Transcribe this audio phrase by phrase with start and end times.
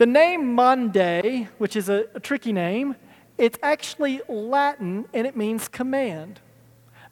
[0.00, 2.96] the name Maundy, which is a, a tricky name,
[3.36, 6.40] it's actually Latin and it means command.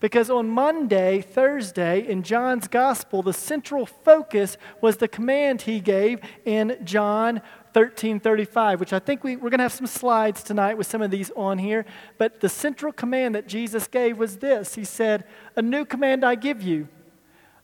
[0.00, 6.20] Because on Maundy, Thursday, in John's gospel, the central focus was the command he gave
[6.46, 7.42] in John
[7.74, 11.02] 13 35, which I think we, we're going to have some slides tonight with some
[11.02, 11.84] of these on here.
[12.16, 15.24] But the central command that Jesus gave was this He said,
[15.56, 16.88] A new command I give you.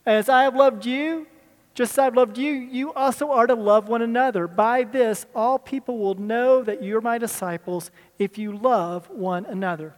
[0.05, 1.29] As I have loved you,
[1.75, 4.47] just as I've loved you, you also are to love one another.
[4.47, 9.95] By this, all people will know that you're my disciples if you love one another.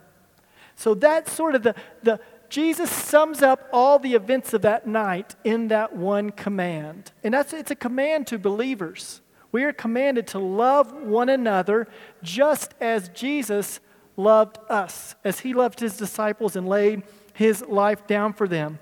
[0.74, 5.34] So that's sort of the, the Jesus sums up all the events of that night
[5.44, 7.12] in that one command.
[7.22, 9.20] And that's it's a command to believers.
[9.52, 11.88] We are commanded to love one another
[12.22, 13.80] just as Jesus
[14.16, 17.02] loved us, as he loved his disciples and laid
[17.34, 18.78] his life down for them.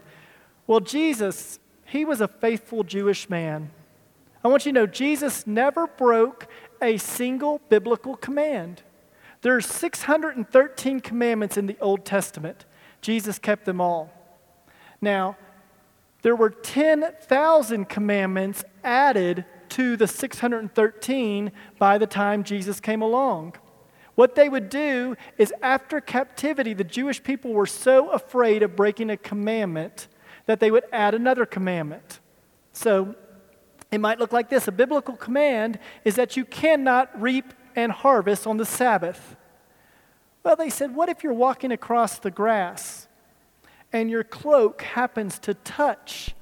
[0.67, 1.59] Well, Jesus,
[1.95, 3.71] he was a faithful Jewish man.
[4.43, 6.49] I want you to know Jesus never broke
[6.83, 8.83] a single biblical command.
[9.43, 12.65] There are 613 commandments in the Old Testament.
[13.01, 14.13] Jesus kept them all.
[15.01, 15.37] Now,
[16.23, 23.55] there were 10,000 commandments added to the 613 by the time Jesus came along.
[24.17, 29.11] What they would do is, after captivity, the Jewish people were so afraid of breaking
[29.11, 30.09] a commandment
[30.47, 32.21] that they would add another commandment.
[32.73, 33.15] So
[33.91, 38.47] it might look like this a biblical command is that you cannot reap and harvest
[38.47, 39.37] on the Sabbath.
[40.43, 43.09] Well, they said, what if you're walking across the grass
[43.93, 46.35] and your cloak happens to touch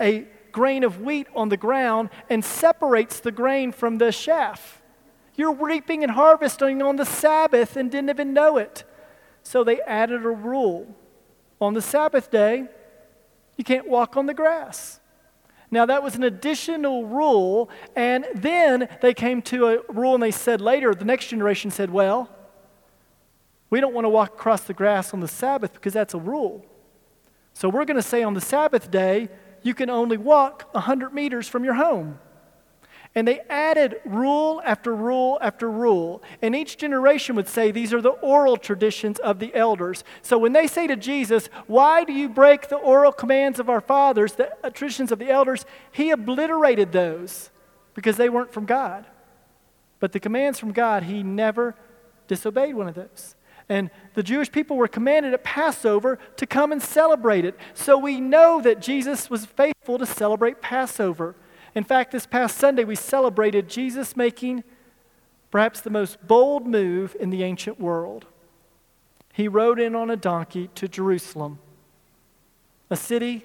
[0.00, 4.80] a grain of wheat on the ground and separates the grain from the chaff.
[5.34, 8.84] You're reaping and harvesting on the Sabbath and didn't even know it.
[9.42, 10.86] So they added a rule.
[11.60, 12.68] On the Sabbath day,
[13.56, 15.00] you can't walk on the grass.
[15.70, 20.30] Now, that was an additional rule, and then they came to a rule and they
[20.30, 22.30] said later, the next generation said, Well,
[23.68, 26.64] we don't want to walk across the grass on the Sabbath because that's a rule.
[27.52, 29.28] So we're going to say on the Sabbath day,
[29.62, 32.20] you can only walk 100 meters from your home.
[33.16, 36.22] And they added rule after rule after rule.
[36.42, 40.04] And each generation would say, These are the oral traditions of the elders.
[40.20, 43.80] So when they say to Jesus, Why do you break the oral commands of our
[43.80, 45.64] fathers, the uh, traditions of the elders?
[45.90, 47.50] He obliterated those
[47.94, 49.06] because they weren't from God.
[49.98, 51.74] But the commands from God, he never
[52.28, 53.34] disobeyed one of those.
[53.66, 57.58] And the Jewish people were commanded at Passover to come and celebrate it.
[57.72, 61.34] So we know that Jesus was faithful to celebrate Passover.
[61.76, 64.64] In fact, this past Sunday we celebrated Jesus making
[65.50, 68.24] perhaps the most bold move in the ancient world.
[69.34, 71.58] He rode in on a donkey to Jerusalem,
[72.88, 73.44] a city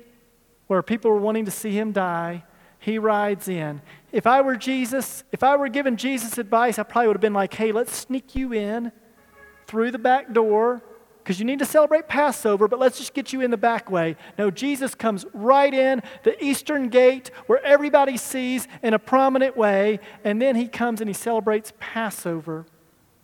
[0.68, 2.46] where people were wanting to see him die.
[2.80, 3.82] He rides in.
[4.14, 7.34] If I were Jesus, if I were giving Jesus advice, I probably would have been
[7.34, 8.94] like, hey, let's sneak you in
[9.68, 10.82] through the back door
[11.32, 14.18] because you need to celebrate Passover, but let's just get you in the back way.
[14.38, 20.02] No, Jesus comes right in the eastern gate where everybody sees in a prominent way,
[20.26, 22.66] and then he comes and he celebrates Passover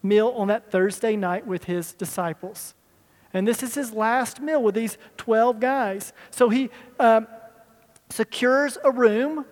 [0.02, 2.76] meal on that Thursday night with his disciples.
[3.34, 6.14] And this is his last meal with these 12 guys.
[6.32, 6.70] So he
[7.02, 7.28] um,
[8.10, 9.44] secures a room,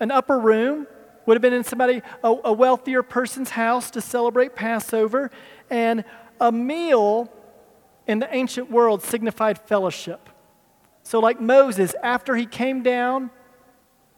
[0.00, 0.88] an upper room,
[1.24, 5.30] would have been in somebody, a, a wealthier person's house to celebrate Passover.
[5.70, 6.02] And
[6.40, 7.30] a meal
[8.06, 10.28] in the ancient world signified fellowship.
[11.02, 13.30] So, like Moses, after he came down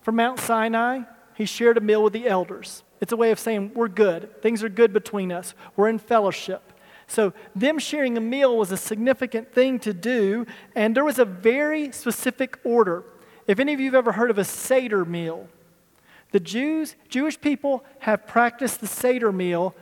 [0.03, 1.03] from Mount Sinai,
[1.35, 2.83] he shared a meal with the elders.
[3.01, 4.43] It's a way of saying, We're good.
[4.43, 5.55] Things are good between us.
[5.77, 6.73] We're in fellowship.
[7.07, 11.25] So, them sharing a meal was a significant thing to do, and there was a
[11.25, 13.05] very specific order.
[13.47, 15.49] If any of you have ever heard of a Seder meal,
[16.31, 19.75] the Jews, Jewish people have practiced the Seder meal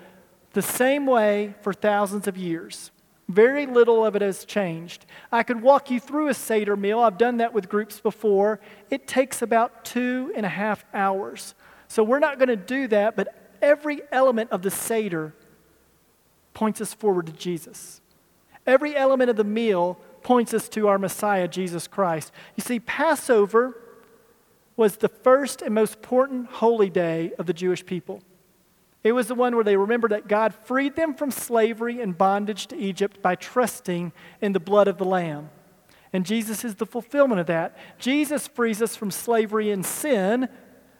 [0.52, 2.90] the same way for thousands of years.
[3.30, 5.06] Very little of it has changed.
[5.30, 6.98] I could walk you through a Seder meal.
[6.98, 8.58] I've done that with groups before.
[8.90, 11.54] It takes about two and a half hours.
[11.86, 15.32] So we're not going to do that, but every element of the Seder
[16.54, 18.00] points us forward to Jesus.
[18.66, 22.32] Every element of the meal points us to our Messiah, Jesus Christ.
[22.56, 23.80] You see, Passover
[24.76, 28.22] was the first and most important holy day of the Jewish people.
[29.02, 32.66] It was the one where they remembered that God freed them from slavery and bondage
[32.66, 34.12] to Egypt by trusting
[34.42, 35.50] in the blood of the Lamb.
[36.12, 37.76] And Jesus is the fulfillment of that.
[37.98, 40.48] Jesus frees us from slavery and sin.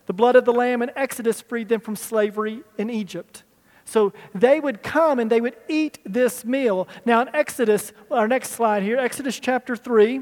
[0.07, 3.43] The blood of the Lamb in Exodus freed them from slavery in Egypt.
[3.85, 6.87] So they would come and they would eat this meal.
[7.05, 10.21] Now, in Exodus, our next slide here, Exodus chapter 3,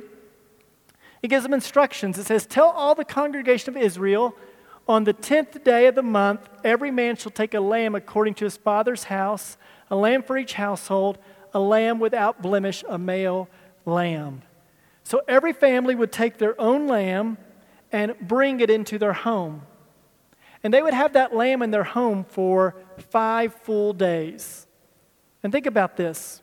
[1.23, 2.19] it gives them instructions.
[2.19, 4.35] It says, Tell all the congregation of Israel
[4.89, 8.45] On the tenth day of the month, every man shall take a lamb according to
[8.45, 9.59] his father's house,
[9.91, 11.19] a lamb for each household,
[11.53, 13.49] a lamb without blemish, a male
[13.85, 14.43] lamb.
[15.05, 17.37] So every family would take their own lamb
[17.93, 19.63] and bring it into their home.
[20.63, 22.75] And they would have that lamb in their home for
[23.11, 24.67] five full days.
[25.43, 26.43] And think about this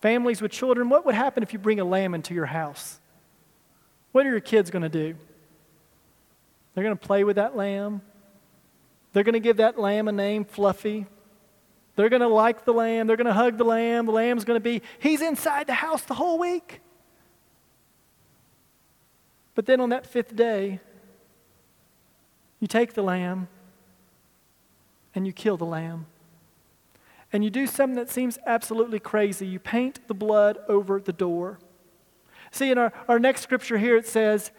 [0.00, 3.00] families with children, what would happen if you bring a lamb into your house?
[4.12, 5.16] What are your kids going to do?
[6.74, 8.02] They're going to play with that lamb.
[9.12, 11.06] They're going to give that lamb a name, Fluffy.
[11.96, 13.06] They're going to like the lamb.
[13.06, 14.06] They're going to hug the lamb.
[14.06, 16.80] The lamb's going to be, he's inside the house the whole week.
[19.54, 20.80] But then on that fifth day,
[22.58, 23.46] you take the lamb
[25.14, 26.06] and you kill the lamb.
[27.32, 29.46] And you do something that seems absolutely crazy.
[29.46, 31.58] You paint the blood over the door.
[32.50, 34.50] See, in our, our next scripture here, it says,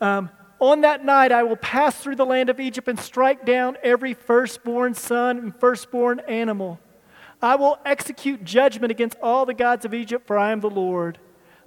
[0.00, 0.30] um,
[0.62, 4.14] On that night I will pass through the land of Egypt and strike down every
[4.14, 6.78] firstborn son and firstborn animal.
[7.42, 11.18] I will execute judgment against all the gods of Egypt, for I am the Lord.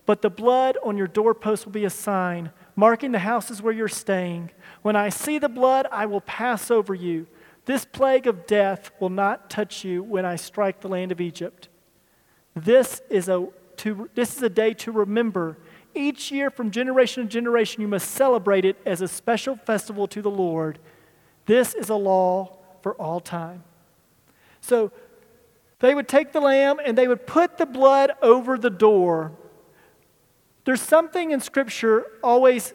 [0.05, 3.89] But the blood on your doorpost will be a sign, marking the houses where you're
[3.89, 4.51] staying.
[4.81, 7.27] When I see the blood, I will pass over you.
[7.65, 11.67] This plague of death will not touch you when I strike the land of Egypt.
[12.55, 13.45] This is a,
[13.75, 15.57] to, this is a day to remember.
[15.95, 20.21] Each year, from generation to generation, you must celebrate it as a special festival to
[20.21, 20.77] the Lord.
[21.45, 23.63] This is a law for all time.
[24.61, 24.91] So
[25.79, 29.31] they would take the lamb and they would put the blood over the door
[30.65, 32.73] there's something in Scripture always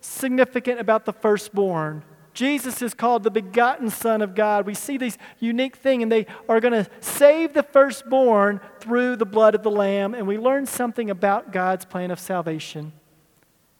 [0.00, 2.04] significant about the firstborn.
[2.34, 4.66] Jesus is called the begotten Son of God.
[4.66, 9.24] We see these unique thing, and they are going to save the firstborn through the
[9.24, 10.14] blood of the Lamb.
[10.14, 12.92] And we learn something about God's plan of salvation.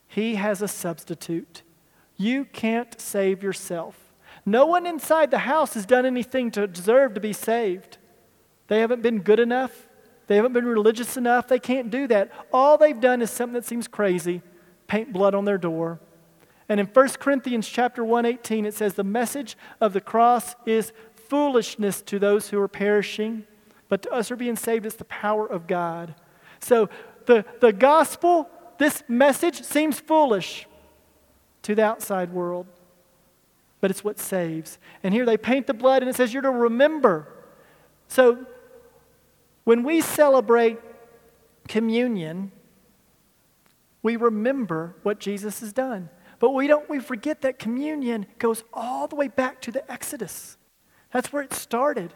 [0.07, 1.63] He has a substitute.
[2.17, 3.99] You can't save yourself.
[4.47, 7.99] No one inside the house has done anything to deserve to be saved.
[8.69, 9.89] They haven't been good enough.
[10.29, 11.49] They haven't been religious enough.
[11.49, 12.31] They can't do that.
[12.53, 14.43] All they've done is something that seems crazy
[14.87, 15.99] paint blood on their door.
[16.69, 22.01] And in 1 Corinthians chapter 118 it says the message of the cross is foolishness
[22.03, 23.47] to those who are perishing,
[23.89, 26.15] but to us who are being saved it's the power of God.
[26.61, 26.89] So
[27.27, 30.67] the, the gospel, this message seems foolish
[31.63, 32.67] to the outside world,
[33.81, 34.79] but it's what saves.
[35.03, 37.29] And here they paint the blood and it says you're to remember.
[38.09, 38.47] So
[39.65, 40.79] when we celebrate
[41.69, 42.53] communion,
[44.03, 46.11] we remember what Jesus has done.
[46.39, 50.57] But we don't we forget that communion goes all the way back to the Exodus.
[51.13, 52.13] That's where it started.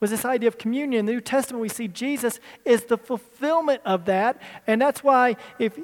[0.00, 1.00] Was this idea of communion.
[1.00, 5.36] In the New Testament we see Jesus is the fulfillment of that, and that's why
[5.58, 5.76] if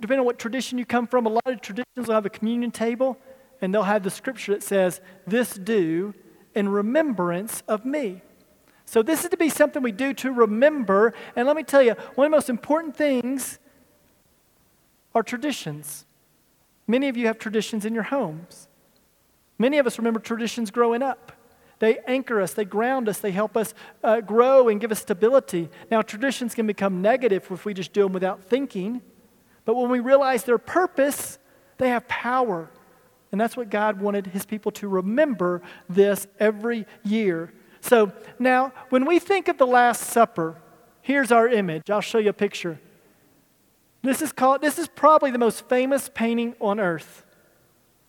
[0.00, 2.70] depending on what tradition you come from, a lot of traditions will have a communion
[2.70, 3.18] table
[3.60, 6.14] and they'll have the scripture that says, "This do
[6.54, 8.22] in remembrance of me."
[8.84, 11.14] So, this is to be something we do to remember.
[11.34, 13.58] And let me tell you, one of the most important things
[15.14, 16.06] are traditions.
[16.86, 18.68] Many of you have traditions in your homes.
[19.58, 21.32] Many of us remember traditions growing up.
[21.78, 25.68] They anchor us, they ground us, they help us uh, grow and give us stability.
[25.90, 29.02] Now, traditions can become negative if we just do them without thinking.
[29.64, 31.38] But when we realize their purpose,
[31.78, 32.70] they have power.
[33.32, 37.52] And that's what God wanted his people to remember this every year.
[37.80, 40.56] So now, when we think of the Last Supper,
[41.02, 41.90] here's our image.
[41.90, 42.78] I'll show you a picture.
[44.04, 47.24] This is called this is probably the most famous painting on earth.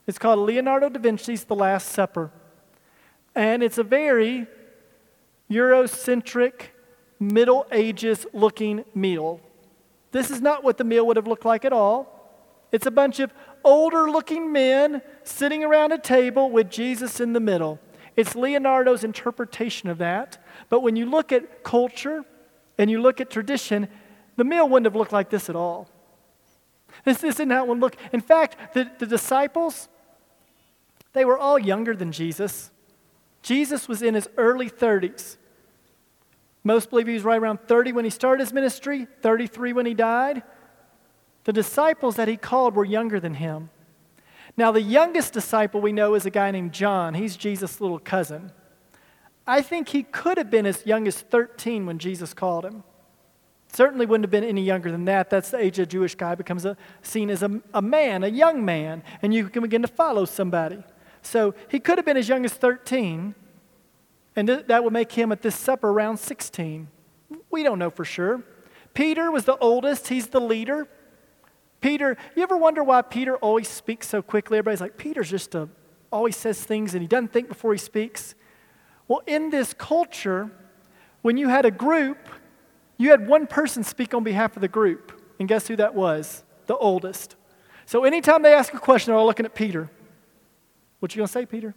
[0.05, 2.31] It's called Leonardo da Vinci's The Last Supper.
[3.33, 4.45] And it's a very
[5.49, 6.63] Eurocentric,
[7.17, 9.39] Middle Ages looking meal.
[10.11, 12.11] This is not what the meal would have looked like at all.
[12.73, 13.33] It's a bunch of
[13.63, 17.79] older looking men sitting around a table with Jesus in the middle.
[18.17, 20.43] It's Leonardo's interpretation of that.
[20.67, 22.25] But when you look at culture
[22.77, 23.87] and you look at tradition,
[24.35, 25.89] the meal wouldn't have looked like this at all.
[27.03, 27.95] This, this isn't how it would look.
[28.11, 29.89] In fact, the, the disciples,
[31.13, 32.71] they were all younger than Jesus.
[33.41, 35.37] Jesus was in his early 30s.
[36.63, 39.93] Most believe he was right around 30 when he started his ministry, 33 when he
[39.93, 40.41] died.
[41.43, 43.69] The disciples that he called were younger than him.
[44.57, 47.13] Now, the youngest disciple we know is a guy named John.
[47.13, 48.51] He's Jesus' little cousin.
[49.45, 52.83] I think he could have been as young as 13 when Jesus called him.
[53.75, 55.29] Certainly wouldn't have been any younger than that.
[55.29, 58.63] That's the age a Jewish guy becomes a, seen as a, a man, a young
[58.63, 60.81] man, and you can begin to follow somebody.
[61.21, 63.35] So he could have been as young as 13,
[64.37, 66.87] and th- that would make him at this supper around 16.
[67.51, 68.43] We don't know for sure.
[68.93, 70.87] Peter was the oldest, he's the leader.
[71.81, 74.57] Peter, you ever wonder why Peter always speaks so quickly?
[74.57, 75.69] Everybody's like, Peter's just an
[76.13, 78.35] always says things and he doesn't think before he speaks.
[79.09, 80.49] Well, in this culture,
[81.23, 82.29] when you had a group,
[82.97, 85.21] you had one person speak on behalf of the group.
[85.39, 86.43] And guess who that was?
[86.67, 87.35] The oldest.
[87.85, 89.89] So anytime they ask a question, they're all looking at Peter.
[90.99, 91.75] What you gonna say, Peter?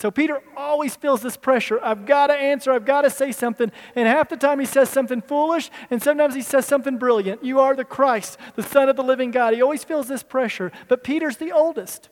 [0.00, 1.78] So Peter always feels this pressure.
[1.82, 3.70] I've got to answer, I've got to say something.
[3.94, 7.44] And half the time he says something foolish, and sometimes he says something brilliant.
[7.44, 9.52] You are the Christ, the Son of the living God.
[9.52, 10.72] He always feels this pressure.
[10.88, 12.08] But Peter's the oldest.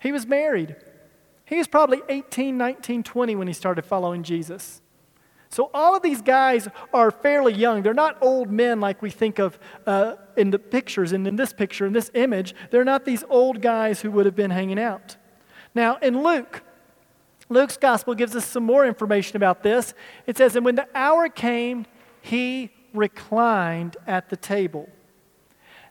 [0.00, 0.74] He was married.
[1.44, 4.82] He was probably 18, 19, 20 when he started following Jesus.
[5.50, 7.82] So all of these guys are fairly young.
[7.82, 11.52] They're not old men like we think of uh, in the pictures and in this
[11.52, 12.54] picture, in this image.
[12.70, 15.16] They're not these old guys who would have been hanging out.
[15.74, 16.62] Now, in Luke,
[17.48, 19.94] Luke's gospel gives us some more information about this.
[20.26, 21.86] It says, And when the hour came,
[22.20, 24.88] he reclined at the table.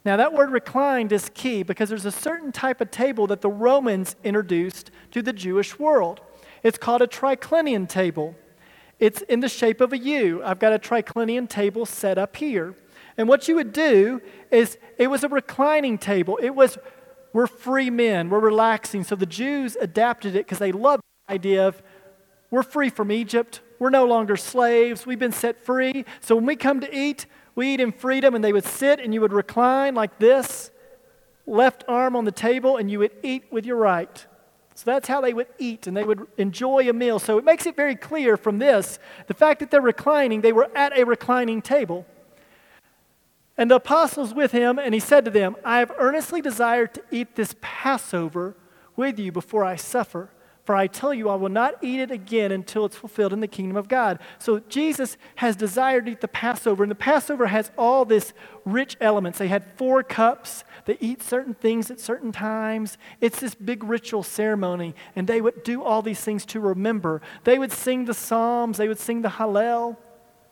[0.06, 3.50] Now, that word reclined is key because there's a certain type of table that the
[3.50, 6.22] Romans introduced to the Jewish world.
[6.64, 8.36] It's called a triclinium table.
[9.00, 10.42] It's in the shape of a U.
[10.44, 12.76] I've got a triclinium table set up here.
[13.18, 16.40] And what you would do is it was a reclining table.
[16.42, 16.78] It was,
[17.34, 19.04] we're free men, we're relaxing.
[19.04, 21.82] So the Jews adapted it because they loved the idea of
[22.50, 26.06] we're free from Egypt, we're no longer slaves, we've been set free.
[26.22, 27.26] So when we come to eat,
[27.56, 30.72] we eat in freedom, and they would sit and you would recline like this,
[31.46, 34.26] left arm on the table, and you would eat with your right.
[34.78, 37.18] So that's how they would eat and they would enjoy a meal.
[37.18, 40.70] So it makes it very clear from this the fact that they're reclining, they were
[40.78, 42.06] at a reclining table.
[43.58, 47.02] And the apostles with him, and he said to them, I have earnestly desired to
[47.10, 48.56] eat this Passover
[48.96, 50.30] with you before I suffer.
[50.68, 53.48] For I tell you, I will not eat it again until it's fulfilled in the
[53.48, 54.20] kingdom of God.
[54.38, 58.34] So Jesus has desired to eat the Passover, and the Passover has all this
[58.66, 59.40] rich elements.
[59.40, 60.66] They had four cups.
[60.84, 62.98] They eat certain things at certain times.
[63.22, 67.22] It's this big ritual ceremony, and they would do all these things to remember.
[67.46, 68.76] They would sing the Psalms.
[68.76, 69.96] They would sing the Hallel.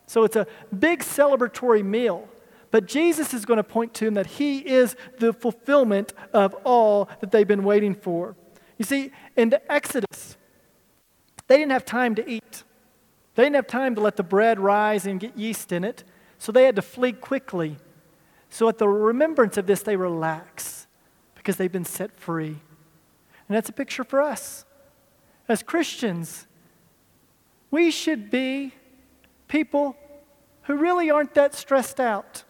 [0.08, 0.48] So it's a
[0.80, 2.30] big celebratory meal.
[2.72, 7.10] But Jesus is going to point to him that he is the fulfillment of all
[7.20, 8.38] that they've been waiting for.
[8.78, 10.38] You see, in the Exodus,
[11.48, 12.64] they didn't have time to eat.
[13.36, 16.04] They didn't have time to let the bread rise and get yeast in it,
[16.38, 17.78] so they had to flee quickly.
[18.50, 20.88] So, at the remembrance of this, they relax
[21.36, 22.58] because they've been set free.
[23.48, 24.66] And that's a picture for us.
[25.48, 26.48] As Christians,
[27.70, 28.74] we should be
[29.48, 29.96] people
[30.64, 32.44] who really aren't that stressed out.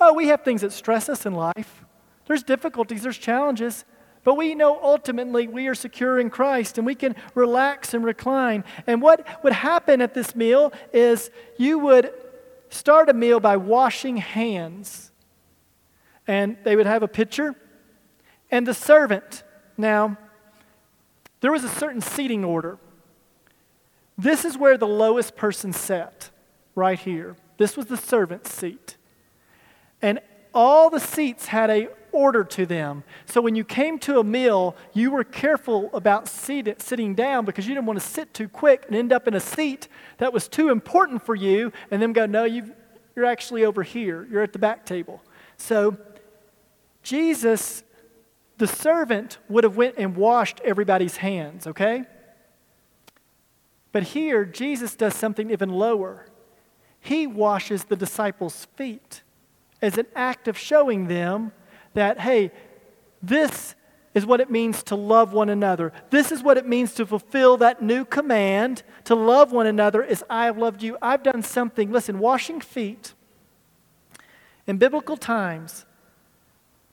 [0.00, 1.84] Oh, we have things that stress us in life.
[2.26, 3.84] There's difficulties, there's challenges.
[4.24, 8.64] But we know ultimately we are secure in Christ and we can relax and recline.
[8.86, 12.12] And what would happen at this meal is you would
[12.70, 15.10] start a meal by washing hands.
[16.26, 17.56] And they would have a pitcher.
[18.50, 19.42] And the servant,
[19.76, 20.16] now,
[21.40, 22.78] there was a certain seating order.
[24.16, 26.30] This is where the lowest person sat,
[26.76, 27.34] right here.
[27.56, 28.96] This was the servant's seat.
[30.00, 30.20] And
[30.54, 33.02] all the seats had a order to them.
[33.26, 37.74] So when you came to a meal, you were careful about sitting down because you
[37.74, 39.88] didn't want to sit too quick and end up in a seat
[40.18, 42.74] that was too important for you, and then go, no, you
[43.14, 44.26] you're actually over here.
[44.30, 45.22] You're at the back table.
[45.56, 45.96] So
[47.02, 47.82] Jesus,
[48.56, 52.04] the servant, would have went and washed everybody's hands, okay?
[53.90, 56.26] But here, Jesus does something even lower.
[57.00, 59.22] He washes the disciples' feet
[59.82, 61.52] as an act of showing them
[61.94, 62.50] that, hey,
[63.22, 63.74] this
[64.14, 65.92] is what it means to love one another.
[66.10, 70.22] This is what it means to fulfill that new command to love one another as
[70.28, 70.98] I have loved you.
[71.00, 71.90] I've done something.
[71.90, 73.14] Listen, washing feet
[74.66, 75.86] in biblical times,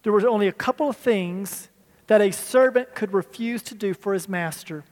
[0.03, 1.69] there was only a couple of things
[2.07, 4.83] that a servant could refuse to do for his master.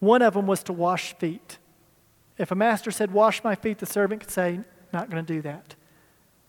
[0.00, 1.58] One of them was to wash feet.
[2.36, 4.60] If a master said, Wash my feet, the servant could say,
[4.92, 5.74] Not going to do that.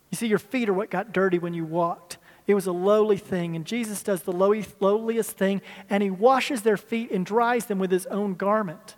[0.09, 2.17] You see, your feet are what got dirty when you walked.
[2.49, 3.55] It was a lowly thing.
[3.55, 7.91] And Jesus does the lowliest thing, and he washes their feet and dries them with
[7.91, 8.95] his own garment.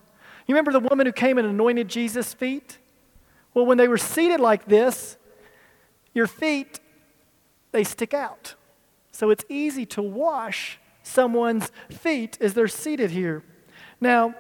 [0.48, 2.78] You remember the woman who came and anointed Jesus' feet?
[3.54, 5.18] Well, when they were seated like this,
[6.14, 6.80] your feet,
[7.74, 8.56] they stick out.
[9.12, 13.44] So it's easy to wash someone's feet as they're seated here.
[14.00, 14.34] Now,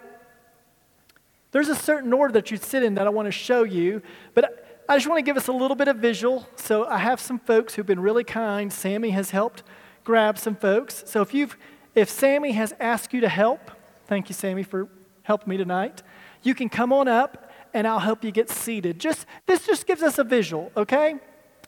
[1.51, 4.03] there's a certain order that you sit in that I want to show you,
[4.33, 6.47] but I just want to give us a little bit of visual.
[6.55, 8.71] So I have some folks who've been really kind.
[8.71, 9.63] Sammy has helped
[10.03, 11.03] grab some folks.
[11.05, 11.57] So if you've
[11.93, 13.71] if Sammy has asked you to help,
[14.05, 14.87] thank you, Sammy, for
[15.23, 16.03] helping me tonight.
[16.41, 18.99] You can come on up and I'll help you get seated.
[18.99, 21.15] Just this just gives us a visual, okay?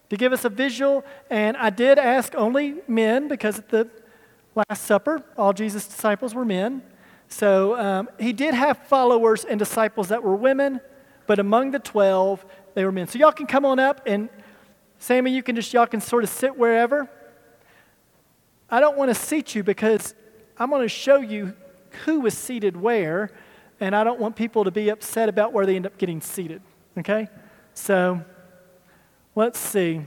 [0.10, 3.90] To give us a visual, and I did ask only men because at the
[4.56, 6.84] Last Supper, all Jesus' disciples were men.
[7.28, 10.82] So um, he did have followers and disciples that were women,
[11.26, 13.08] but among the 12, they were men.
[13.08, 14.30] So y'all can come on up and
[15.04, 17.10] Sammy, you can just, y'all can sort of sit wherever.
[18.70, 20.16] I don't want to seat you because
[20.58, 21.54] I'm going to show you
[22.06, 23.30] who was seated where,
[23.82, 26.62] and I don't want people to be upset about where they end up getting seated.
[26.98, 27.28] Okay?
[27.74, 28.24] So
[29.36, 30.02] let's see.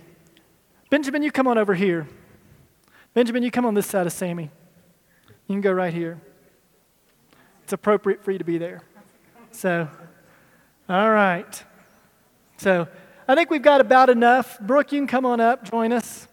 [0.89, 2.09] Benjamin, you come on over here.
[3.13, 4.51] Benjamin, you come on this side of Sammy.
[5.47, 6.21] You can go right here.
[7.65, 8.81] It's appropriate for you to be there.
[9.51, 9.89] So,
[10.89, 11.65] all right.
[12.57, 12.89] So,
[13.29, 14.59] I think we've got about enough.
[14.61, 16.29] Brooke, you can come on up, join us.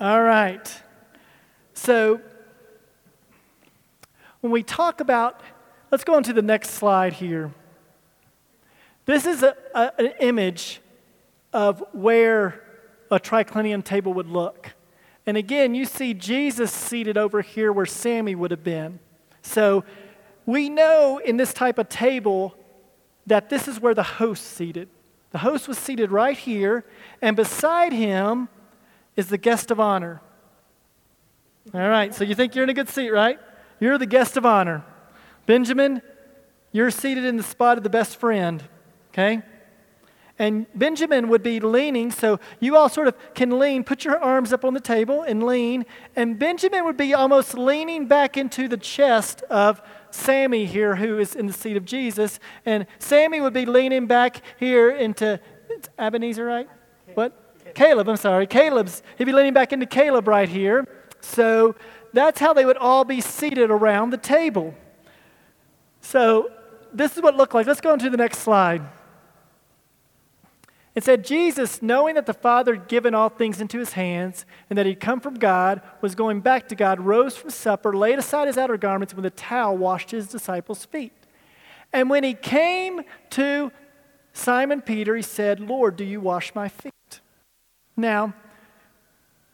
[0.00, 0.82] All right.
[1.74, 2.20] So,
[4.40, 5.40] when we talk about,
[5.90, 7.52] let's go on to the next slide here.
[9.04, 10.80] This is a, a, an image
[11.52, 12.62] of where
[13.10, 14.72] a triclinium table would look.
[15.26, 18.98] And again, you see Jesus seated over here where Sammy would have been.
[19.42, 19.84] So
[20.46, 22.54] we know in this type of table
[23.30, 24.88] that this is where the host seated.
[25.30, 26.84] The host was seated right here,
[27.22, 28.48] and beside him
[29.14, 30.20] is the guest of honor.
[31.72, 33.38] All right, so you think you're in a good seat, right?
[33.78, 34.84] You're the guest of honor.
[35.46, 36.02] Benjamin,
[36.72, 38.64] you're seated in the spot of the best friend,
[39.12, 39.42] okay?
[40.40, 44.54] And Benjamin would be leaning, so you all sort of can lean, put your arms
[44.54, 45.84] up on the table and lean.
[46.16, 51.36] And Benjamin would be almost leaning back into the chest of Sammy here, who is
[51.36, 52.40] in the seat of Jesus.
[52.64, 55.38] And Sammy would be leaning back here into
[55.98, 56.70] Ebenezer, right?
[57.12, 57.74] What?
[57.74, 58.46] Caleb, I'm sorry.
[58.46, 60.86] Caleb's, he'd be leaning back into Caleb right here.
[61.20, 61.76] So
[62.14, 64.74] that's how they would all be seated around the table.
[66.00, 66.50] So
[66.94, 67.66] this is what it looked like.
[67.66, 68.80] Let's go on to the next slide.
[70.94, 74.76] It said, Jesus, knowing that the Father had given all things into his hands and
[74.76, 78.48] that he'd come from God, was going back to God, rose from supper, laid aside
[78.48, 81.12] his outer garments, and with a towel washed his disciples' feet.
[81.92, 83.70] And when he came to
[84.32, 87.20] Simon Peter, he said, Lord, do you wash my feet?
[87.96, 88.34] Now,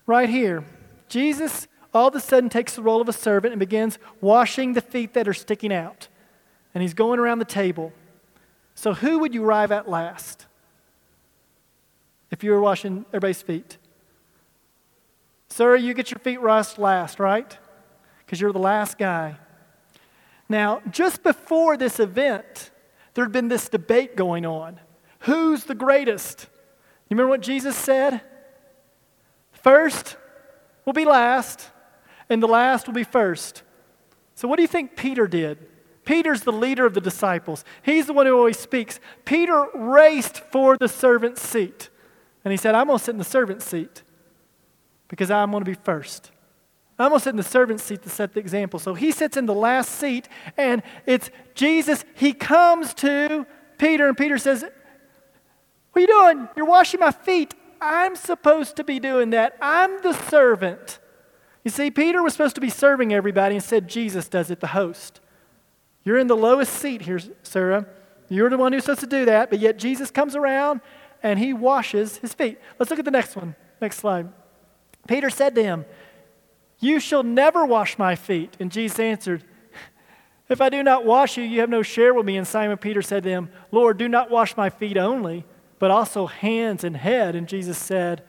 [0.06, 0.64] right here,
[1.08, 4.80] Jesus all of a sudden takes the role of a servant and begins washing the
[4.80, 6.08] feet that are sticking out.
[6.74, 7.92] And he's going around the table.
[8.74, 10.46] So, who would you arrive at last?
[12.30, 13.78] If you were washing everybody's feet.
[15.48, 17.56] Sir, you get your feet washed last, right?
[18.24, 19.36] Because you're the last guy.
[20.48, 22.70] Now, just before this event,
[23.14, 24.80] there had been this debate going on.
[25.20, 26.46] Who's the greatest?
[27.08, 28.20] You remember what Jesus said?
[29.52, 30.16] First
[30.84, 31.70] will be last,
[32.28, 33.62] and the last will be first.
[34.34, 35.58] So, what do you think Peter did?
[36.04, 37.64] Peter's the leader of the disciples.
[37.82, 39.00] He's the one who always speaks.
[39.24, 41.88] Peter raced for the servant's seat.
[42.46, 44.04] And he said, I'm going to sit in the servant seat
[45.08, 46.30] because I'm going to be first.
[46.96, 48.78] I'm going to sit in the servant seat to set the example.
[48.78, 52.04] So he sits in the last seat, and it's Jesus.
[52.14, 54.70] He comes to Peter, and Peter says, What
[55.96, 56.48] are you doing?
[56.56, 57.52] You're washing my feet.
[57.80, 59.56] I'm supposed to be doing that.
[59.60, 61.00] I'm the servant.
[61.64, 64.68] You see, Peter was supposed to be serving everybody, and said Jesus does it, the
[64.68, 65.18] host.
[66.04, 67.88] You're in the lowest seat here, Sarah.
[68.28, 70.80] You're the one who's supposed to do that, but yet Jesus comes around
[71.26, 72.58] and he washes his feet.
[72.78, 73.56] Let's look at the next one.
[73.80, 74.28] Next slide.
[75.08, 75.84] Peter said to him,
[76.78, 78.56] You shall never wash my feet.
[78.60, 79.42] And Jesus answered,
[80.48, 82.36] If I do not wash you, you have no share with me.
[82.36, 85.44] And Simon Peter said to him, Lord, do not wash my feet only,
[85.80, 87.34] but also hands and head.
[87.34, 88.22] And Jesus said,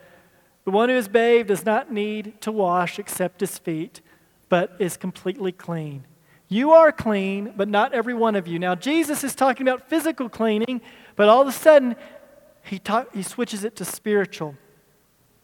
[0.66, 4.02] The one who is bathed does not need to wash except his feet,
[4.50, 6.06] but is completely clean.
[6.50, 8.58] You are clean, but not every one of you.
[8.58, 10.82] Now, Jesus is talking about physical cleaning,
[11.16, 11.96] but all of a sudden,
[12.68, 14.56] he, talk, he switches it to spiritual.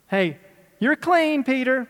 [0.08, 0.38] Hey,
[0.78, 1.88] you're clean, Peter.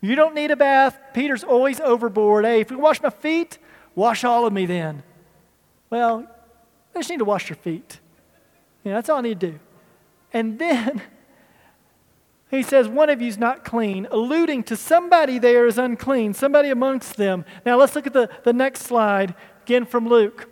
[0.00, 0.98] You don't need a bath.
[1.12, 2.44] Peter's always overboard.
[2.44, 3.58] Hey, if you wash my feet,
[3.94, 5.02] wash all of me then.
[5.90, 6.26] Well,
[6.94, 8.00] I just need to wash your feet.
[8.84, 9.60] Yeah, that's all I need to do.
[10.32, 11.02] And then
[12.50, 17.16] he says, One of you's not clean, alluding to somebody there is unclean, somebody amongst
[17.16, 17.44] them.
[17.66, 20.50] Now let's look at the, the next slide, again from Luke.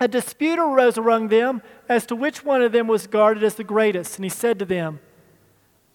[0.00, 3.64] A dispute arose among them as to which one of them was regarded as the
[3.64, 4.16] greatest.
[4.16, 5.00] And he said to them,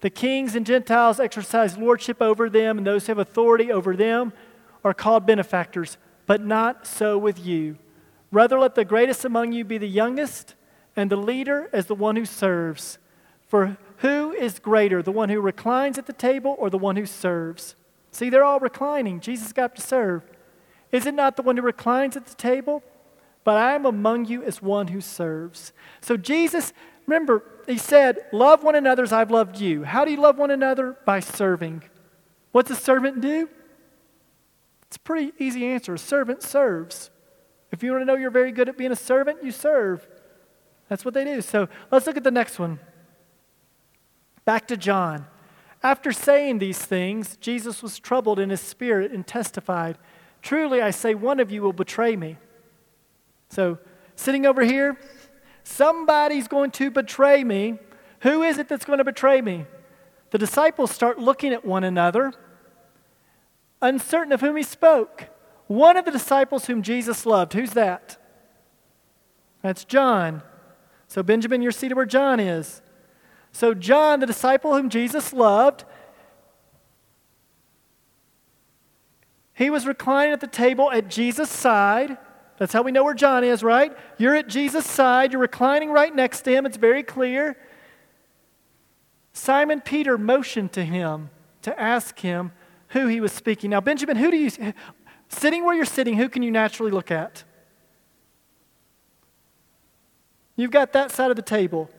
[0.00, 4.32] The kings and Gentiles exercise lordship over them, and those who have authority over them
[4.82, 7.78] are called benefactors, but not so with you.
[8.30, 10.54] Rather, let the greatest among you be the youngest,
[10.96, 12.98] and the leader as the one who serves.
[13.46, 17.06] For who is greater, the one who reclines at the table or the one who
[17.06, 17.76] serves?
[18.10, 19.20] See, they're all reclining.
[19.20, 20.22] Jesus got to serve.
[20.92, 22.82] Is it not the one who reclines at the table?
[23.44, 25.72] But I am among you as one who serves.
[26.00, 26.72] So, Jesus,
[27.06, 29.84] remember, he said, Love one another as I've loved you.
[29.84, 30.96] How do you love one another?
[31.04, 31.84] By serving.
[32.52, 33.48] What's a servant do?
[34.86, 35.94] It's a pretty easy answer.
[35.94, 37.10] A servant serves.
[37.70, 40.06] If you want to know you're very good at being a servant, you serve.
[40.88, 41.40] That's what they do.
[41.40, 42.78] So let's look at the next one.
[44.44, 45.26] Back to John.
[45.82, 49.98] After saying these things, Jesus was troubled in his spirit and testified,
[50.40, 52.36] Truly I say, one of you will betray me.
[53.54, 53.78] So,
[54.16, 54.98] sitting over here,
[55.62, 57.78] somebody's going to betray me.
[58.22, 59.66] Who is it that's going to betray me?
[60.30, 62.32] The disciples start looking at one another,
[63.80, 65.28] uncertain of whom he spoke.
[65.68, 67.52] One of the disciples whom Jesus loved.
[67.52, 68.16] Who's that?
[69.62, 70.42] That's John.
[71.06, 72.82] So, Benjamin, you're seated where John is.
[73.52, 75.84] So, John, the disciple whom Jesus loved,
[79.52, 82.18] he was reclining at the table at Jesus' side.
[82.56, 83.96] That's how we know where John is, right?
[84.16, 87.56] You're at Jesus' side, you're reclining right next to him, it's very clear.
[89.32, 91.30] Simon Peter motioned to him
[91.62, 92.52] to ask him
[92.88, 93.70] who he was speaking.
[93.70, 94.50] Now, Benjamin, who do you,
[95.28, 97.42] sitting where you're sitting, who can you naturally look at?
[100.56, 101.90] You've got that side of the table.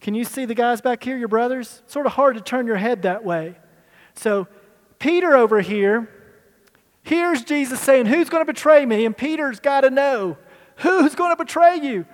[0.00, 1.82] Can you see the guys back here, your brothers?
[1.86, 3.56] Sort of hard to turn your head that way.
[4.14, 4.48] So,
[4.98, 6.08] Peter over here,
[7.02, 9.04] here's Jesus saying, Who's going to betray me?
[9.04, 10.36] And Peter's got to know
[10.76, 12.06] who's going to betray you.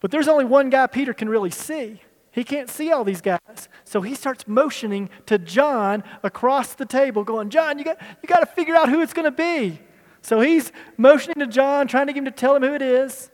[0.00, 2.00] But there's only one guy Peter can really see.
[2.32, 3.68] He can't see all these guys.
[3.84, 8.40] So he starts motioning to John across the table, going, John, you got, you got
[8.40, 9.80] to figure out who it's going to be.
[10.22, 13.30] So he's motioning to John, trying to get him to tell him who it is.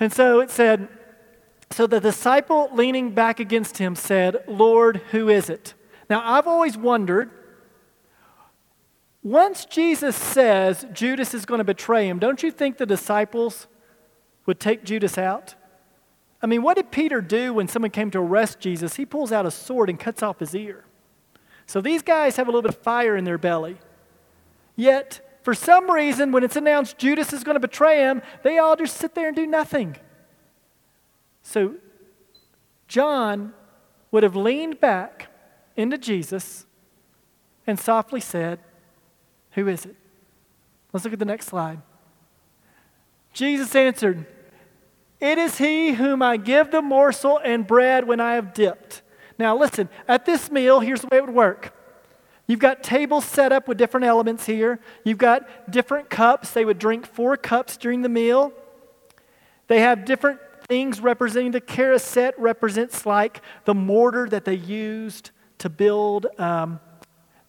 [0.00, 0.88] And so it said,
[1.70, 5.74] so the disciple leaning back against him said, Lord, who is it?
[6.08, 7.30] Now, I've always wondered
[9.24, 13.66] once Jesus says Judas is going to betray him, don't you think the disciples
[14.44, 15.54] would take Judas out?
[16.42, 18.96] I mean, what did Peter do when someone came to arrest Jesus?
[18.96, 20.84] He pulls out a sword and cuts off his ear.
[21.64, 23.78] So these guys have a little bit of fire in their belly.
[24.76, 28.76] Yet, for some reason, when it's announced Judas is going to betray him, they all
[28.76, 29.96] just sit there and do nothing.
[31.42, 31.76] So
[32.88, 33.54] John
[34.10, 35.28] would have leaned back
[35.76, 36.66] into Jesus
[37.66, 38.60] and softly said,
[39.54, 39.96] Who is it?
[40.92, 41.80] Let's look at the next slide.
[43.32, 44.26] Jesus answered,
[45.20, 49.02] It is he whom I give the morsel and bread when I have dipped.
[49.38, 51.72] Now, listen, at this meal, here's the way it would work.
[52.46, 54.78] You've got tables set up with different elements here.
[55.02, 56.50] You've got different cups.
[56.50, 58.52] They would drink four cups during the meal.
[59.66, 65.68] They have different things representing the charoset represents like the mortar that they used to
[65.68, 66.80] build um,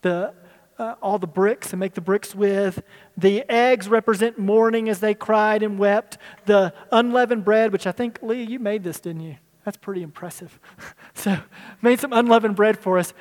[0.01, 0.33] the,
[0.77, 2.83] uh, all the bricks and make the bricks with.
[3.17, 6.17] The eggs represent mourning as they cried and wept.
[6.45, 9.37] The unleavened bread, which I think, Lee, you made this, didn't you?
[9.63, 10.59] That's pretty impressive.
[11.13, 11.37] so,
[11.81, 13.13] made some unleavened bread for us.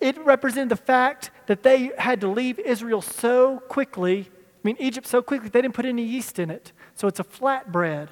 [0.00, 5.06] It represented the fact that they had to leave Israel so quickly, I mean, Egypt
[5.06, 6.72] so quickly, they didn't put any yeast in it.
[6.94, 8.10] So, it's a flat bread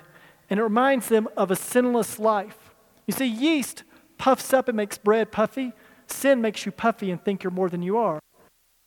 [0.53, 2.75] and it reminds them of a sinless life.
[3.07, 3.85] You see, yeast
[4.19, 5.73] puffs up and makes bread puffy.
[6.07, 8.21] Sin makes you puffy and think you're more than you are.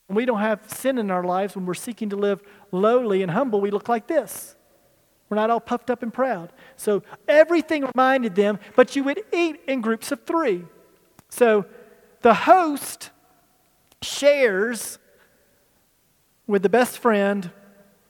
[0.07, 2.41] When we don't have sin in our lives, when we're seeking to live
[2.71, 4.55] lowly and humble, we look like this.
[5.29, 6.53] We're not all puffed up and proud.
[6.75, 10.65] So everything reminded them, but you would eat in groups of three.
[11.29, 11.65] So
[12.21, 13.09] the host
[14.01, 14.99] shares
[16.45, 17.49] with the best friend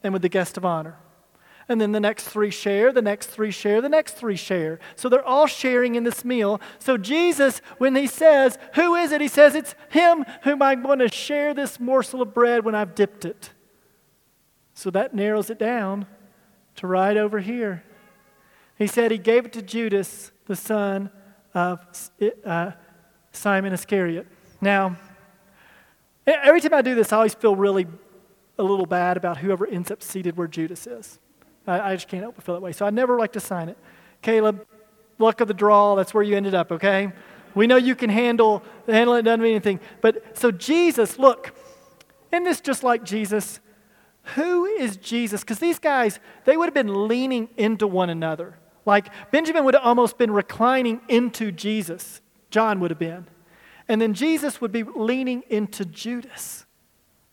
[0.03, 0.97] and with the guest of honor.
[1.67, 4.79] And then the next three share, the next three share, the next three share.
[4.95, 6.61] So they're all sharing in this meal.
[6.77, 9.19] So Jesus, when he says, Who is it?
[9.19, 12.93] He says, It's him whom I'm going to share this morsel of bread when I've
[12.93, 13.49] dipped it.
[14.75, 16.05] So that narrows it down
[16.75, 17.83] to right over here.
[18.77, 21.09] He said he gave it to Judas, the son
[21.53, 21.79] of
[22.45, 22.71] uh,
[23.31, 24.27] Simon Iscariot.
[24.61, 24.97] Now,
[26.27, 27.87] every time I do this, I always feel really
[28.59, 31.19] a little bad about whoever ends up seated where Judas is.
[31.67, 32.71] I, I just can't help but feel that way.
[32.71, 33.77] So I never like to sign it.
[34.21, 34.65] Caleb,
[35.17, 37.11] luck of the draw, that's where you ended up, okay?
[37.53, 39.79] We know you can handle, handle it, doesn't mean anything.
[40.01, 41.55] But so Jesus, look,
[42.31, 43.59] isn't this just like Jesus?
[44.35, 45.41] Who is Jesus?
[45.41, 48.57] Because these guys, they would have been leaning into one another.
[48.85, 52.21] Like Benjamin would have almost been reclining into Jesus.
[52.51, 53.27] John would have been.
[53.87, 56.64] And then Jesus would be leaning into Judas.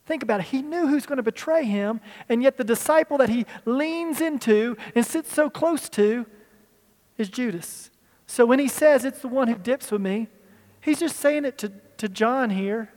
[0.05, 0.47] Think about it.
[0.47, 4.75] He knew who's going to betray him, and yet the disciple that he leans into
[4.95, 6.25] and sits so close to
[7.17, 7.89] is Judas.
[8.27, 10.27] So when he says it's the one who dips with me,
[10.81, 12.89] he's just saying it to, to John here.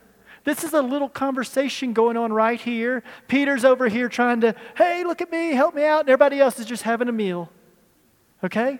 [0.43, 3.03] This is a little conversation going on right here.
[3.27, 6.59] Peter's over here trying to, hey, look at me, help me out, and everybody else
[6.59, 7.49] is just having a meal.
[8.43, 8.79] Okay?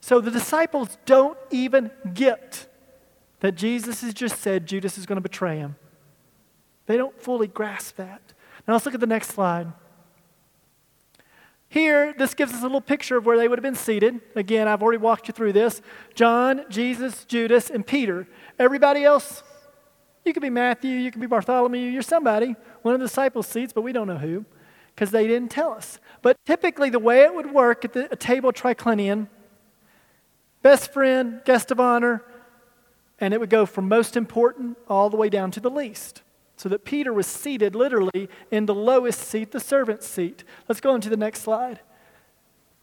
[0.00, 2.66] So the disciples don't even get
[3.40, 5.76] that Jesus has just said Judas is going to betray him.
[6.90, 8.20] They don't fully grasp that.
[8.66, 9.68] Now let's look at the next slide.
[11.68, 14.20] Here, this gives us a little picture of where they would have been seated.
[14.34, 15.82] Again, I've already walked you through this
[16.16, 18.26] John, Jesus, Judas, and Peter.
[18.58, 19.44] Everybody else,
[20.24, 23.72] you could be Matthew, you could be Bartholomew, you're somebody, one of the disciples' seats,
[23.72, 24.44] but we don't know who
[24.96, 26.00] because they didn't tell us.
[26.22, 29.28] But typically, the way it would work at the table triclinium,
[30.60, 32.24] best friend, guest of honor,
[33.20, 36.22] and it would go from most important all the way down to the least
[36.60, 40.44] so that Peter was seated literally in the lowest seat, the servant's seat.
[40.68, 41.80] Let's go on to the next slide.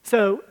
[0.01, 0.43] So,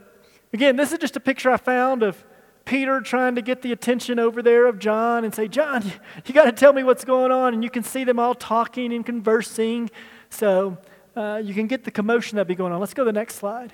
[0.53, 2.25] again, this is just a picture I found of
[2.65, 5.83] Peter trying to get the attention over there of John and say, John,
[6.25, 7.53] you got to tell me what's going on.
[7.53, 9.91] And you can see them all talking and conversing.
[10.31, 10.79] So,
[11.17, 12.79] uh, you can get the commotion that be going on.
[12.79, 13.73] Let's go to the next slide.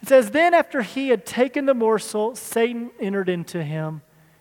[0.00, 4.00] It says, Then after he had taken the morsel, Satan entered into him.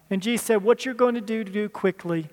[0.10, 2.30] And Jesus said, What you're going to do, to do quickly.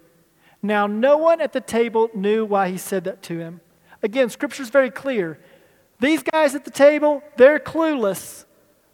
[0.62, 3.60] Now, no one at the table knew why he said that to him.
[4.02, 5.38] Again, scripture is very clear.
[6.00, 8.44] These guys at the table, they're clueless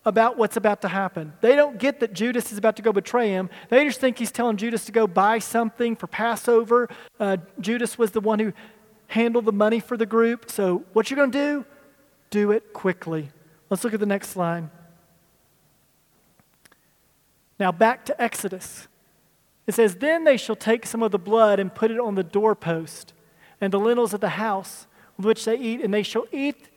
[0.04, 1.32] about what's about to happen.
[1.40, 3.50] They don't get that Judas is about to go betray him.
[3.68, 6.88] They just think he's telling Judas to go buy something for Passover.
[7.18, 8.52] Uh, Judas was the one who
[9.08, 10.50] handled the money for the group.
[10.50, 11.64] So, what you're going to do,
[12.30, 13.30] do it quickly.
[13.68, 14.70] Let's look at the next slide.
[17.58, 18.86] Now, back to Exodus.
[19.66, 22.22] It says, Then they shall take some of the blood and put it on the
[22.22, 23.12] doorpost
[23.60, 26.68] and the lintels of the house with which they eat, and they shall eat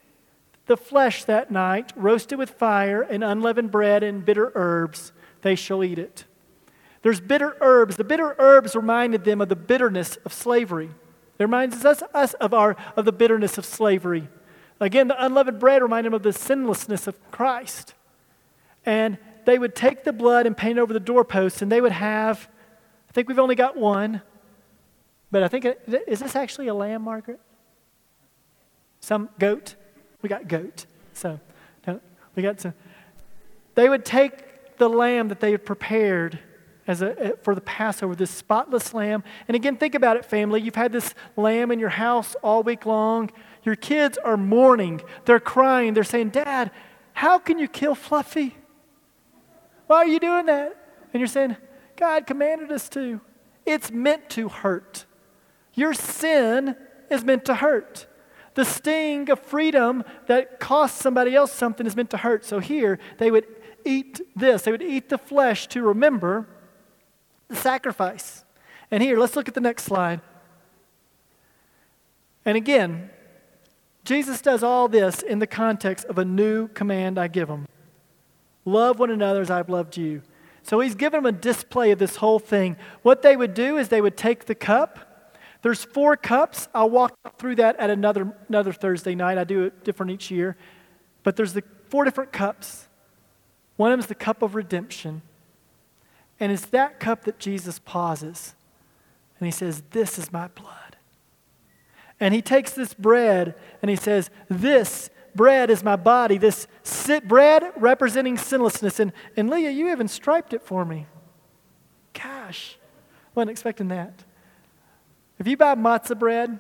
[0.65, 5.12] the flesh that night, roasted with fire and unleavened bread and bitter herbs.
[5.41, 6.25] They shall eat it.
[7.02, 7.97] There's bitter herbs.
[7.97, 10.89] The bitter herbs reminded them of the bitterness of slavery.
[11.38, 14.28] It reminds us, us of, our, of the bitterness of slavery.
[14.80, 17.93] Again, the unleavened bread reminded them of the sinlessness of Christ.
[18.86, 22.49] And they would take the blood and paint over the doorposts, and they would have
[23.19, 24.21] think we've only got one,
[25.29, 25.67] but I think,
[26.08, 27.41] is this actually a lamb, Margaret?
[29.01, 29.75] Some goat?
[30.21, 30.86] We got goat.
[31.12, 31.38] So,
[32.34, 32.73] we got some.
[33.75, 36.39] They would take the lamb that they had prepared
[36.88, 39.25] as a, for the Passover, this spotless lamb.
[39.49, 40.62] And again, think about it, family.
[40.62, 43.32] You've had this lamb in your house all week long.
[43.65, 45.01] Your kids are mourning.
[45.25, 45.93] They're crying.
[45.93, 46.71] They're saying, Dad,
[47.12, 48.55] how can you kill Fluffy?
[49.88, 50.77] Why are you doing that?
[51.13, 51.58] And you're saying,
[51.99, 53.19] God commanded us to.
[53.65, 55.05] It's meant to hurt.
[55.73, 56.75] Your sin
[57.12, 58.07] is meant to hurt.
[58.55, 62.45] The sting of freedom that costs somebody else something is meant to hurt.
[62.45, 63.45] So here, they would
[63.85, 64.63] eat this.
[64.63, 66.47] They would eat the flesh to remember
[67.49, 68.43] the sacrifice.
[68.89, 70.21] And here, let's look at the next slide.
[72.45, 73.09] And again,
[74.05, 77.67] Jesus does all this in the context of a new command I give them
[78.65, 80.21] love one another as I've loved you.
[80.69, 82.77] So he's given them a display of this whole thing.
[83.01, 85.34] What they would do is they would take the cup.
[85.63, 86.67] There's four cups.
[86.75, 89.39] I'll walk through that at another, another Thursday night.
[89.39, 90.58] I do it different each year.
[91.23, 92.88] But there's the four different cups.
[93.77, 95.23] One of them is the cup of redemption.
[96.39, 98.53] And it's that cup that Jesus pauses.
[99.39, 100.97] And he says, This is my blood.
[102.19, 106.68] And he takes this bread and he says, This bread is my body, this
[107.26, 109.00] bread representing sinlessness.
[109.00, 111.06] And, and Leah, you even striped it for me.
[112.13, 112.78] Gosh,
[113.36, 114.24] wasn't expecting that.
[115.38, 116.60] If you buy matzah bread,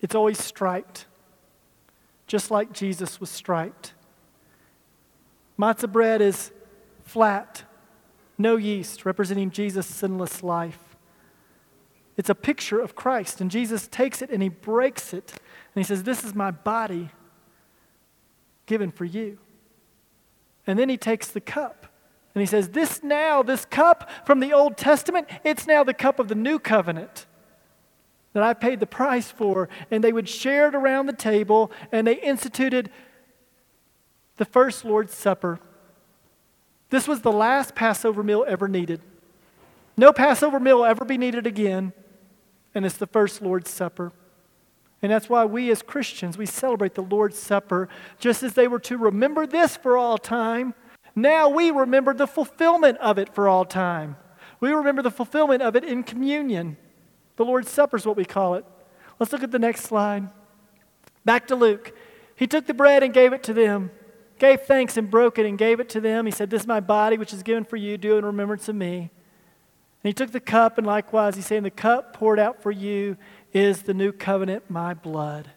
[0.00, 1.06] it's always striped,
[2.26, 3.94] just like Jesus was striped.
[5.58, 6.52] Matzah bread is
[7.02, 7.64] flat,
[8.36, 10.96] no yeast, representing Jesus' sinless life.
[12.16, 15.84] It's a picture of Christ, and Jesus takes it and he breaks it, and he
[15.84, 17.10] says, This is my body
[18.68, 19.38] given for you.
[20.66, 21.86] And then he takes the cup
[22.34, 26.20] and he says, This now, this cup from the Old Testament, it's now the cup
[26.20, 27.26] of the new covenant
[28.34, 29.68] that I paid the price for.
[29.90, 32.90] And they would share it around the table and they instituted
[34.36, 35.58] the first Lord's Supper.
[36.90, 39.00] This was the last Passover meal ever needed.
[39.96, 41.92] No Passover meal will ever be needed again,
[42.72, 44.12] and it's the first Lord's Supper.
[45.00, 48.80] And that's why we as Christians, we celebrate the Lord's Supper just as they were
[48.80, 50.74] to remember this for all time.
[51.14, 54.16] Now we remember the fulfillment of it for all time.
[54.60, 56.76] We remember the fulfillment of it in communion.
[57.36, 58.64] The Lord's Supper is what we call it.
[59.18, 60.28] Let's look at the next slide.
[61.24, 61.92] Back to Luke.
[62.34, 63.90] He took the bread and gave it to them,
[64.38, 66.26] gave thanks and broke it and gave it to them.
[66.26, 67.98] He said, This is my body, which is given for you.
[67.98, 69.10] Do in remembrance of me.
[70.02, 73.16] And he took the cup, and likewise, he said, The cup poured out for you
[73.52, 75.50] is the new covenant, my blood.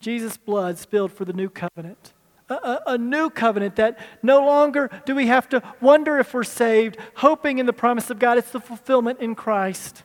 [0.00, 2.12] Jesus' blood spilled for the new covenant.
[2.48, 6.44] A, a, a, new covenant that no longer do we have to wonder if we're
[6.44, 8.38] saved, hoping in the promise of God.
[8.38, 10.02] It's the fulfillment in Christ.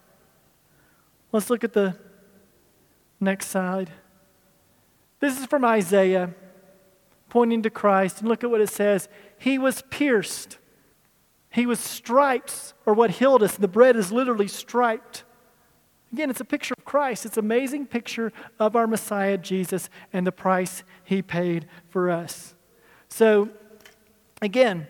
[1.32, 1.98] Let's look at the
[3.20, 3.92] next side.
[5.20, 6.36] This is from Isaiah,
[7.30, 8.20] pointing to Christ.
[8.20, 9.08] And look at what it says
[9.40, 10.58] He was pierced,
[11.50, 13.56] He was stripes, or what healed us.
[13.56, 15.24] The bread is literally striped.
[16.14, 17.26] Again, it's a picture of Christ.
[17.26, 22.54] It's an amazing picture of our Messiah, Jesus, and the price he paid for us.
[23.10, 23.50] So,
[24.40, 24.88] again,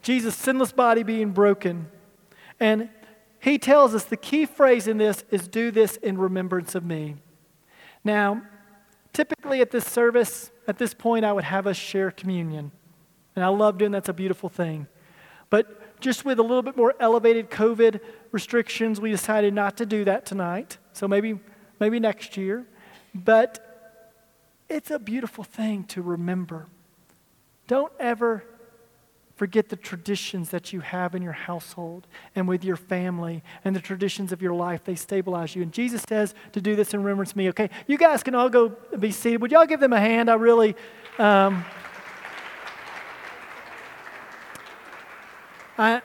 [0.00, 1.88] Jesus' sinless body being broken.
[2.58, 2.88] And
[3.38, 7.16] he tells us the key phrase in this is do this in remembrance of me.
[8.02, 8.40] Now,
[9.12, 12.72] typically at this service, at this point, I would have us share communion.
[13.36, 14.86] And I love doing that's a beautiful thing.
[15.50, 20.04] But just with a little bit more elevated COVID restrictions, we decided not to do
[20.04, 20.76] that tonight.
[20.92, 21.38] So maybe,
[21.80, 22.66] maybe next year.
[23.14, 23.60] But
[24.68, 26.66] it's a beautiful thing to remember.
[27.68, 28.44] Don't ever
[29.36, 33.80] forget the traditions that you have in your household and with your family and the
[33.80, 34.84] traditions of your life.
[34.84, 35.62] They stabilize you.
[35.62, 37.48] And Jesus says to do this in remembrance of me.
[37.48, 39.40] Okay, you guys can all go be seated.
[39.40, 40.30] Would y'all give them a hand?
[40.30, 40.76] I really.
[41.18, 41.64] Um,
[45.78, 46.02] I,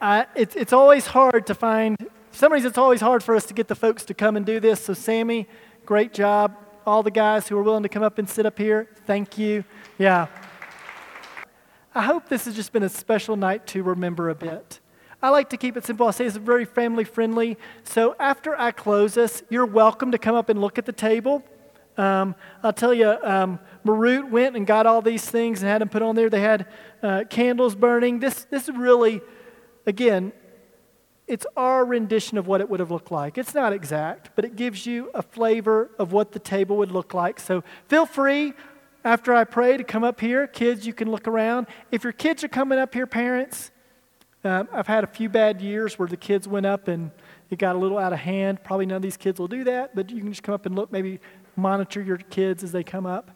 [0.00, 1.96] I, it's, it's always hard to find,
[2.30, 4.60] some reason, it's always hard for us to get the folks to come and do
[4.60, 4.84] this.
[4.84, 5.48] So, Sammy,
[5.84, 6.56] great job.
[6.86, 9.64] All the guys who are willing to come up and sit up here, thank you.
[9.98, 10.28] Yeah.
[11.94, 14.80] I hope this has just been a special night to remember a bit.
[15.22, 16.06] I like to keep it simple.
[16.06, 17.56] I say it's very family friendly.
[17.82, 21.42] So after I close this, you're welcome to come up and look at the table.
[21.96, 25.88] Um, I'll tell you, um, Marut went and got all these things and had them
[25.88, 26.28] put on there.
[26.28, 26.66] They had
[27.02, 28.20] uh, candles burning.
[28.20, 29.22] This, this is really
[29.86, 30.32] Again,
[31.28, 33.38] it's our rendition of what it would have looked like.
[33.38, 37.14] It's not exact, but it gives you a flavor of what the table would look
[37.14, 37.38] like.
[37.38, 38.52] So feel free
[39.04, 40.46] after I pray to come up here.
[40.48, 41.68] Kids, you can look around.
[41.92, 43.70] If your kids are coming up here, parents,
[44.42, 47.12] um, I've had a few bad years where the kids went up and
[47.48, 48.62] it got a little out of hand.
[48.64, 50.74] Probably none of these kids will do that, but you can just come up and
[50.74, 51.20] look, maybe
[51.56, 53.30] monitor your kids as they come up.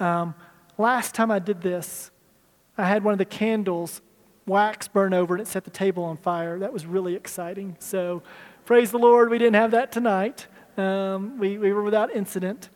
[0.00, 0.34] Um,
[0.78, 2.10] last time I did this,
[2.76, 4.00] I had one of the candles
[4.46, 6.58] wax burn over and it set the table on fire.
[6.58, 7.76] That was really exciting.
[7.78, 8.22] So,
[8.64, 10.46] praise the Lord, we didn't have that tonight.
[10.76, 12.68] Um, we, we were without incident.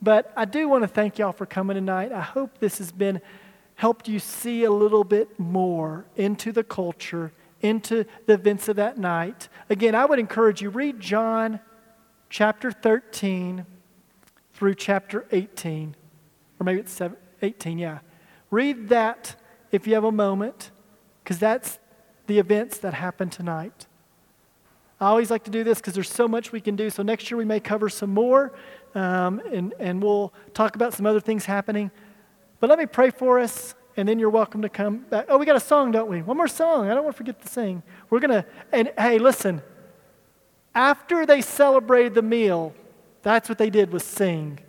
[0.00, 2.12] But I do want to thank y'all for coming tonight.
[2.12, 3.20] I hope this has been
[3.74, 8.98] helped you see a little bit more into the culture, into the events of that
[8.98, 9.48] night.
[9.70, 11.60] Again, I would encourage you read John
[12.30, 13.66] chapter 13
[14.58, 15.94] through chapter 18,
[16.58, 17.00] or maybe it's
[17.42, 18.00] 18, yeah.
[18.50, 19.36] Read that
[19.70, 20.72] if you have a moment
[21.22, 21.78] because that's
[22.26, 23.86] the events that happen tonight.
[25.00, 26.90] I always like to do this because there's so much we can do.
[26.90, 28.52] So next year we may cover some more
[28.96, 31.92] um, and, and we'll talk about some other things happening.
[32.58, 35.26] But let me pray for us and then you're welcome to come back.
[35.28, 36.20] Oh, we got a song, don't we?
[36.20, 36.90] One more song.
[36.90, 37.84] I don't want to forget to sing.
[38.10, 39.62] We're going to, and hey, listen,
[40.74, 42.74] after they celebrated the meal,
[43.22, 44.60] that's what they did was sing.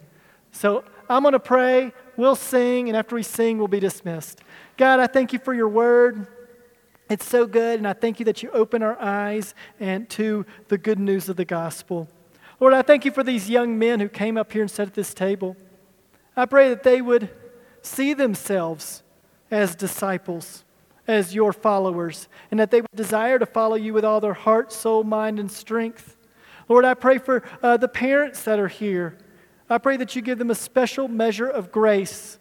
[0.51, 4.41] So I'm going to pray, we'll sing, and after we sing, we'll be dismissed.
[4.77, 6.27] God, I thank you for your word.
[7.09, 10.77] It's so good, and I thank you that you open our eyes and to the
[10.77, 12.07] good news of the gospel.
[12.59, 14.93] Lord, I thank you for these young men who came up here and sat at
[14.93, 15.55] this table.
[16.35, 17.29] I pray that they would
[17.81, 19.01] see themselves
[19.49, 20.63] as disciples,
[21.07, 24.71] as your followers, and that they would desire to follow you with all their heart,
[24.71, 26.15] soul, mind, and strength.
[26.69, 29.17] Lord, I pray for uh, the parents that are here.
[29.69, 32.37] I pray that you give them a special measure of grace.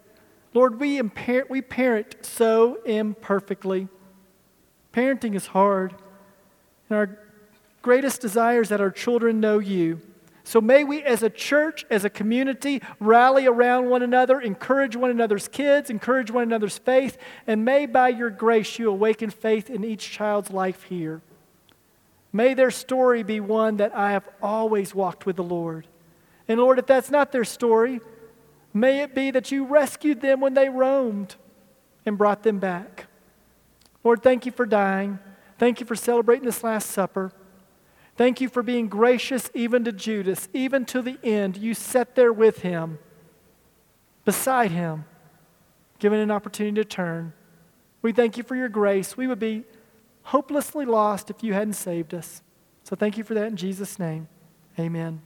[0.55, 3.89] Lord, we, impar- we parent so imperfectly.
[4.95, 5.95] Parenting is hard.
[6.89, 7.19] And our
[7.83, 10.01] greatest desire is that our children know you.
[10.45, 15.11] So may we, as a church, as a community, rally around one another, encourage one
[15.11, 19.85] another's kids, encourage one another's faith, and may by your grace you awaken faith in
[19.85, 21.21] each child's life here.
[22.33, 25.87] May their story be one that I have always walked with the Lord.
[26.47, 28.01] And Lord, if that's not their story,
[28.75, 31.37] may it be that you rescued them when they roamed
[32.05, 33.07] and brought them back.
[34.05, 35.19] Lord, thank you for dying.
[35.59, 37.33] Thank you for celebrating this Last Supper.
[38.17, 41.57] Thank you for being gracious even to Judas, even to the end.
[41.57, 42.99] You sat there with him,
[44.25, 45.05] beside him,
[45.99, 47.33] given an opportunity to turn.
[48.03, 49.17] We thank you for your grace.
[49.17, 49.65] We would be
[50.29, 52.43] hopelessly lost if you hadn't saved us.
[52.85, 54.29] So thank you for that in Jesus' name.
[54.79, 55.23] Amen.